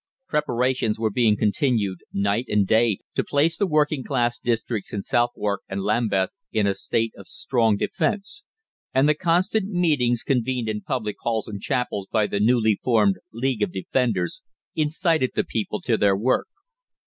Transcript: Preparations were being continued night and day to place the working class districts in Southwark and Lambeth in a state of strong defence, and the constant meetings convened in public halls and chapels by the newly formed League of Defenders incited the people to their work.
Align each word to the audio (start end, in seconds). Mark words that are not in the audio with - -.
Preparations 0.27 0.97
were 0.97 1.11
being 1.11 1.37
continued 1.37 1.99
night 2.11 2.45
and 2.47 2.65
day 2.65 2.97
to 3.13 3.23
place 3.23 3.55
the 3.55 3.67
working 3.67 4.03
class 4.03 4.39
districts 4.39 4.93
in 4.93 5.03
Southwark 5.03 5.61
and 5.69 5.83
Lambeth 5.83 6.31
in 6.51 6.65
a 6.65 6.73
state 6.73 7.13
of 7.15 7.27
strong 7.27 7.77
defence, 7.77 8.45
and 8.95 9.07
the 9.07 9.13
constant 9.13 9.69
meetings 9.71 10.23
convened 10.23 10.67
in 10.67 10.81
public 10.81 11.17
halls 11.19 11.47
and 11.47 11.61
chapels 11.61 12.07
by 12.11 12.25
the 12.25 12.39
newly 12.39 12.79
formed 12.81 13.17
League 13.31 13.61
of 13.61 13.71
Defenders 13.71 14.41
incited 14.73 15.33
the 15.35 15.43
people 15.43 15.79
to 15.81 15.97
their 15.97 16.17
work. 16.17 16.47